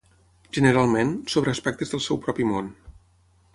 [0.57, 2.75] Generalment, sobre aspectes del seu propi món.